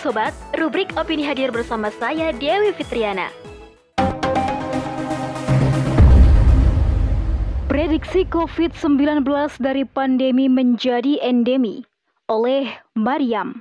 [0.00, 3.28] Sobat, rubrik opini hadir bersama saya Dewi Fitriana.
[7.68, 9.28] Prediksi COVID-19
[9.60, 11.84] dari pandemi menjadi endemi
[12.32, 13.60] oleh Mariam.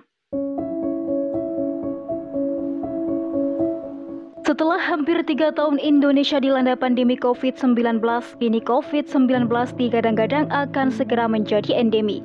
[4.60, 8.03] Setelah hampir tiga tahun Indonesia dilanda pandemi COVID-19,
[8.44, 9.47] kini COVID-19
[9.79, 12.19] digadang-gadang akan segera menjadi endemi.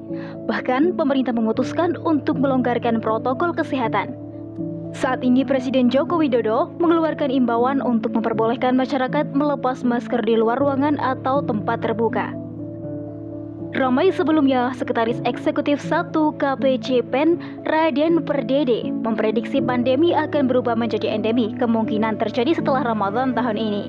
[0.51, 4.19] Bahkan, pemerintah memutuskan untuk melonggarkan protokol kesehatan.
[4.99, 10.99] Saat ini Presiden Joko Widodo mengeluarkan imbauan untuk memperbolehkan masyarakat melepas masker di luar ruangan
[10.99, 12.35] atau tempat terbuka.
[13.75, 21.51] Ramai sebelumnya, Sekretaris Eksekutif 1 KPC PEN Raden Perdede memprediksi pandemi akan berubah menjadi endemi
[21.59, 23.85] kemungkinan terjadi setelah Ramadan tahun ini.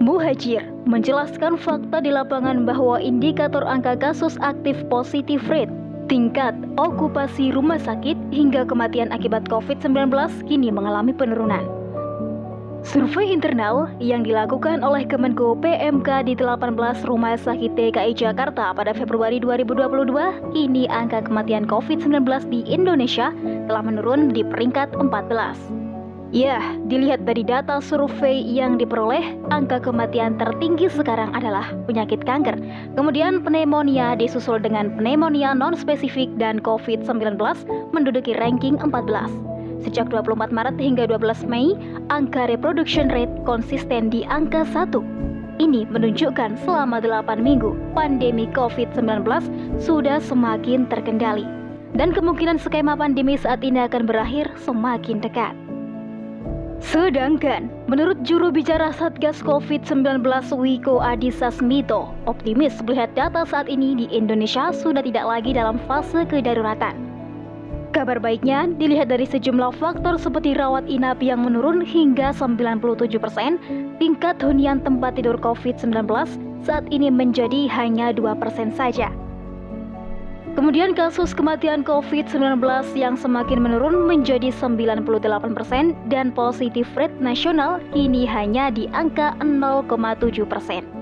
[0.00, 5.68] Muhajir menjelaskan fakta di lapangan bahwa indikator angka kasus aktif positif rate,
[6.08, 10.08] tingkat okupasi rumah sakit hingga kematian akibat COVID-19
[10.48, 11.79] kini mengalami penurunan.
[12.80, 16.72] Survei internal yang dilakukan oleh Kemenko PMK di 18
[17.04, 23.36] rumah sakit DKI Jakarta pada Februari 2022, kini angka kematian COVID-19 di Indonesia
[23.68, 26.32] telah menurun di peringkat 14.
[26.32, 32.56] Ya, dilihat dari data survei yang diperoleh, angka kematian tertinggi sekarang adalah penyakit kanker.
[32.96, 37.36] Kemudian pneumonia disusul dengan pneumonia non-spesifik dan COVID-19
[37.92, 39.49] menduduki ranking 14.
[39.80, 41.72] Sejak 24 Maret hingga 12 Mei,
[42.12, 44.92] angka reproduction rate konsisten di angka 1.
[45.60, 49.24] Ini menunjukkan selama 8 minggu pandemi COVID-19
[49.80, 51.44] sudah semakin terkendali.
[51.92, 55.52] Dan kemungkinan skema pandemi saat ini akan berakhir semakin dekat.
[56.80, 60.24] Sedangkan, menurut juru bicara Satgas COVID-19
[60.56, 66.24] Wiko Adhisa Smito, optimis melihat data saat ini di Indonesia sudah tidak lagi dalam fase
[66.24, 67.09] kedaruratan.
[68.00, 72.80] Kabar baiknya dilihat dari sejumlah faktor seperti rawat inap yang menurun hingga 97%,
[74.00, 76.08] tingkat hunian tempat tidur COVID-19
[76.64, 79.12] saat ini menjadi hanya 2% saja.
[80.56, 82.40] Kemudian kasus kematian COVID-19
[82.96, 85.04] yang semakin menurun menjadi 98%
[86.08, 90.99] dan positif rate nasional kini hanya di angka 0,7%.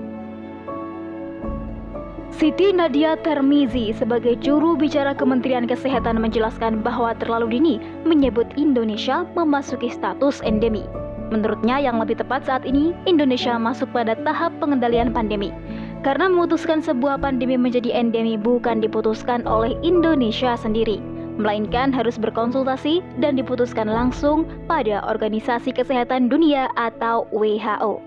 [2.39, 7.75] Siti Nadia Termizi sebagai juru bicara Kementerian Kesehatan menjelaskan bahwa terlalu dini
[8.07, 10.87] menyebut Indonesia memasuki status endemi.
[11.35, 15.51] Menurutnya yang lebih tepat saat ini Indonesia masuk pada tahap pengendalian pandemi.
[15.99, 21.03] Karena memutuskan sebuah pandemi menjadi endemi bukan diputuskan oleh Indonesia sendiri,
[21.35, 27.99] melainkan harus berkonsultasi dan diputuskan langsung pada Organisasi Kesehatan Dunia atau WHO.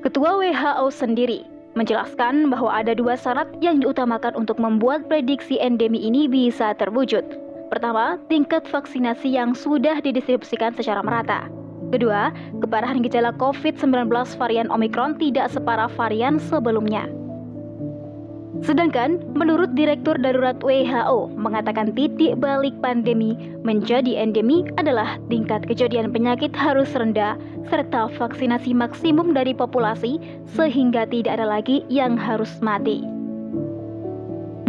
[0.00, 6.26] Ketua WHO sendiri, menjelaskan bahwa ada dua syarat yang diutamakan untuk membuat prediksi endemi ini
[6.26, 7.22] bisa terwujud.
[7.70, 11.46] Pertama, tingkat vaksinasi yang sudah didistribusikan secara merata.
[11.90, 12.30] Kedua,
[12.62, 17.19] keparahan gejala COVID-19 varian Omikron tidak separah varian sebelumnya.
[18.60, 23.32] Sedangkan menurut Direktur Darurat WHO mengatakan titik balik pandemi
[23.64, 27.40] menjadi endemi adalah tingkat kejadian penyakit harus rendah
[27.72, 33.19] serta vaksinasi maksimum dari populasi sehingga tidak ada lagi yang harus mati.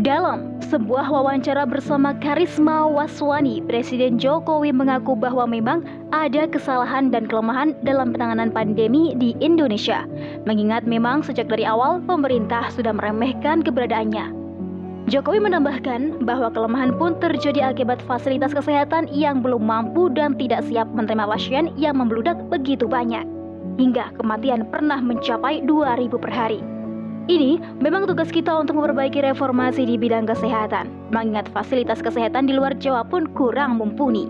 [0.02, 7.78] Dalam sebuah wawancara bersama Karisma Waswani, Presiden Jokowi mengaku bahwa memang ada kesalahan dan kelemahan
[7.86, 10.10] dalam penanganan pandemi di Indonesia.
[10.50, 14.34] Mengingat memang sejak dari awal pemerintah sudah meremehkan keberadaannya.
[15.06, 20.90] Jokowi menambahkan bahwa kelemahan pun terjadi akibat fasilitas kesehatan yang belum mampu dan tidak siap
[20.98, 23.22] menerima pasien yang membludak begitu banyak.
[23.78, 26.81] Hingga kematian pernah mencapai 2000 per hari.
[27.30, 32.74] Ini memang tugas kita untuk memperbaiki reformasi di bidang kesehatan, mengingat fasilitas kesehatan di luar
[32.82, 34.26] Jawa pun kurang mumpuni.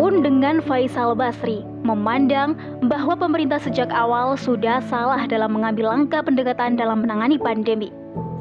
[0.00, 2.56] Pun dengan Faisal Basri memandang
[2.88, 7.92] bahwa pemerintah sejak awal sudah salah dalam mengambil langkah pendekatan dalam menangani pandemi.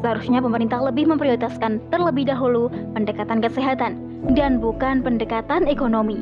[0.01, 3.99] Seharusnya pemerintah lebih memprioritaskan terlebih dahulu pendekatan kesehatan
[4.33, 6.17] dan bukan pendekatan ekonomi.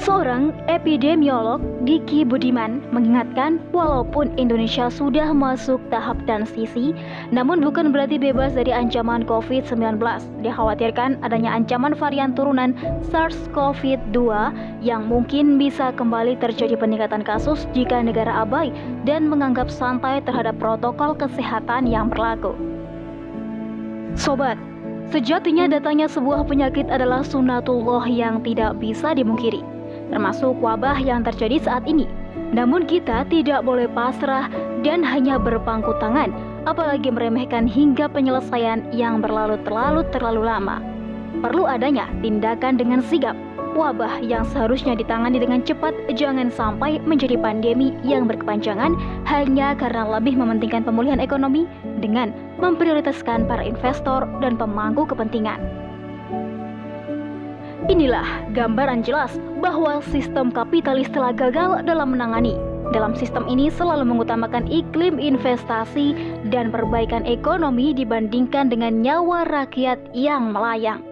[0.00, 6.96] Seorang epidemiolog Diki Budiman mengingatkan walaupun Indonesia sudah masuk tahap transisi,
[7.28, 10.00] namun bukan berarti bebas dari ancaman COVID-19.
[10.40, 12.72] Dikhawatirkan adanya ancaman varian turunan
[13.12, 14.16] SARS-CoV-2
[14.80, 18.72] yang mungkin bisa kembali terjadi peningkatan kasus jika negara abai
[19.04, 22.56] dan menganggap santai terhadap protokol kesehatan yang berlaku.
[24.16, 24.56] Sobat,
[25.10, 29.58] Sejatinya datanya sebuah penyakit adalah sunatullah yang tidak bisa dimungkiri
[30.10, 32.10] termasuk wabah yang terjadi saat ini.
[32.50, 34.50] Namun kita tidak boleh pasrah
[34.82, 36.34] dan hanya berpangku tangan,
[36.66, 40.82] apalagi meremehkan hingga penyelesaian yang berlalu terlalu terlalu lama.
[41.40, 43.38] Perlu adanya tindakan dengan sigap.
[43.70, 48.98] Wabah yang seharusnya ditangani dengan cepat jangan sampai menjadi pandemi yang berkepanjangan
[49.30, 51.70] hanya karena lebih mementingkan pemulihan ekonomi
[52.02, 55.62] dengan memprioritaskan para investor dan pemangku kepentingan.
[57.88, 62.58] Inilah gambaran jelas bahwa sistem kapitalis telah gagal dalam menangani
[62.90, 66.14] dalam sistem ini selalu mengutamakan iklim investasi
[66.50, 71.06] dan perbaikan ekonomi dibandingkan dengan nyawa rakyat yang melayang.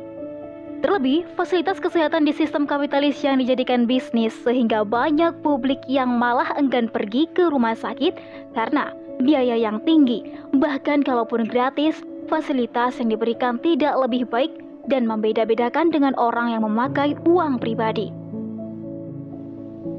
[0.78, 6.86] Terlebih, fasilitas kesehatan di sistem kapitalis yang dijadikan bisnis sehingga banyak publik yang malah enggan
[6.86, 8.14] pergi ke rumah sakit
[8.54, 10.22] karena biaya yang tinggi.
[10.54, 11.98] Bahkan kalaupun gratis,
[12.30, 14.54] fasilitas yang diberikan tidak lebih baik
[14.88, 18.10] dan membeda-bedakan dengan orang yang memakai uang pribadi.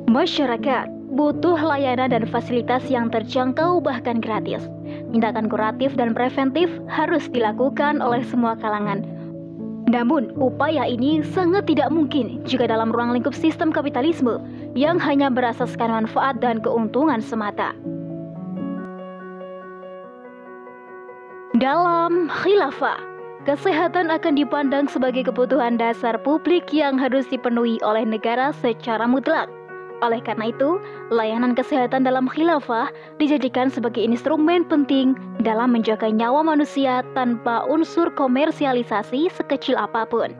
[0.09, 4.65] Masyarakat butuh layanan dan fasilitas yang terjangkau bahkan gratis.
[5.13, 9.05] Tindakan kuratif dan preventif harus dilakukan oleh semua kalangan.
[9.89, 14.37] Namun, upaya ini sangat tidak mungkin jika dalam ruang lingkup sistem kapitalisme
[14.77, 17.73] yang hanya berasaskan manfaat dan keuntungan semata.
[21.57, 23.01] Dalam khilafah,
[23.47, 29.47] kesehatan akan dipandang sebagai kebutuhan dasar publik yang harus dipenuhi oleh negara secara mutlak.
[29.99, 30.79] Oleh karena itu,
[31.11, 32.87] layanan kesehatan dalam khilafah
[33.19, 35.11] dijadikan sebagai instrumen penting
[35.43, 40.31] dalam menjaga nyawa manusia tanpa unsur komersialisasi sekecil apa pun.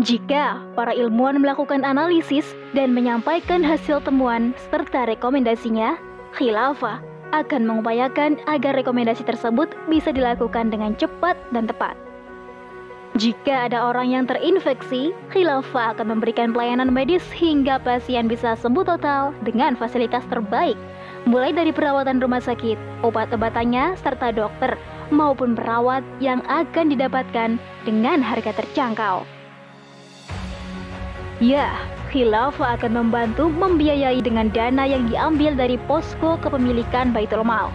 [0.00, 6.00] Jika para ilmuwan melakukan analisis dan menyampaikan hasil temuan serta rekomendasinya,
[6.34, 11.98] khilafah akan mengupayakan agar rekomendasi tersebut bisa dilakukan dengan cepat dan tepat.
[13.14, 19.30] Jika ada orang yang terinfeksi, khilafah akan memberikan pelayanan medis hingga pasien bisa sembuh total
[19.46, 20.74] dengan fasilitas terbaik,
[21.22, 22.74] mulai dari perawatan rumah sakit,
[23.06, 24.74] obat-obatannya, serta dokter
[25.14, 27.54] maupun perawat yang akan didapatkan
[27.86, 29.22] dengan harga terjangkau.
[31.38, 31.70] Ya,
[32.14, 37.74] khilafah akan membantu membiayai dengan dana yang diambil dari posko kepemilikan Baitul Mal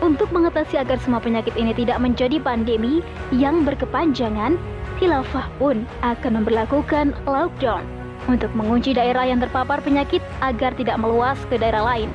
[0.00, 3.02] untuk mengatasi agar semua penyakit ini tidak menjadi pandemi
[3.34, 4.54] yang berkepanjangan,
[4.96, 7.82] khilafah pun akan memperlakukan lockdown
[8.30, 12.10] untuk mengunci daerah yang terpapar penyakit agar tidak meluas ke daerah lain.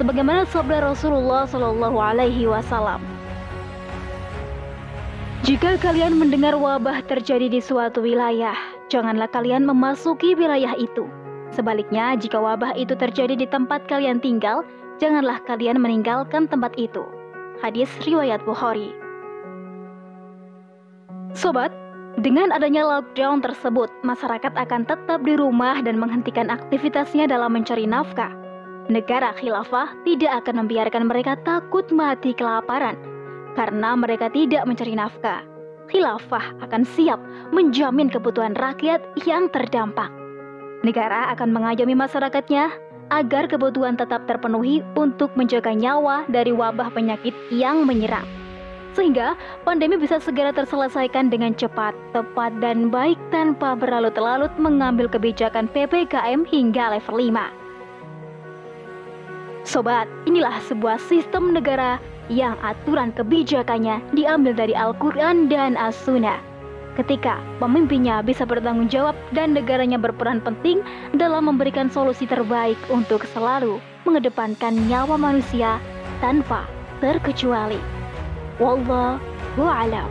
[0.00, 3.02] Sebagaimana sabda Rasulullah Shallallahu Alaihi Wasallam.
[5.42, 11.08] Jika kalian mendengar wabah terjadi di suatu wilayah, janganlah kalian memasuki wilayah itu.
[11.52, 14.64] Sebaliknya, jika wabah itu terjadi di tempat kalian tinggal,
[15.00, 17.04] janganlah kalian meninggalkan tempat itu.
[17.64, 18.92] Hadis riwayat Bukhari.
[21.32, 21.72] Sobat,
[22.18, 28.34] dengan adanya lockdown tersebut, masyarakat akan tetap di rumah dan menghentikan aktivitasnya dalam mencari nafkah.
[28.88, 32.96] Negara khilafah tidak akan membiarkan mereka takut mati kelaparan
[33.52, 35.44] karena mereka tidak mencari nafkah.
[35.88, 37.16] Khilafah akan siap
[37.48, 40.12] menjamin kebutuhan rakyat yang terdampak.
[40.84, 42.70] Negara akan mengajami masyarakatnya
[43.08, 48.28] agar kebutuhan tetap terpenuhi untuk menjaga nyawa dari wabah penyakit yang menyerang.
[48.92, 49.32] Sehingga
[49.64, 57.00] pandemi bisa segera terselesaikan dengan cepat, tepat, dan baik tanpa berlarut-larut mengambil kebijakan PPKM hingga
[57.00, 57.68] level 5.
[59.64, 66.48] Sobat, inilah sebuah sistem negara yang aturan kebijakannya diambil dari Al-Quran dan As-Sunnah
[66.98, 70.82] ketika pemimpinnya bisa bertanggung jawab dan negaranya berperan penting
[71.14, 75.78] dalam memberikan solusi terbaik untuk selalu mengedepankan nyawa manusia
[76.18, 76.66] tanpa
[76.98, 77.78] terkecuali.
[78.58, 80.10] Wallahu a'lam.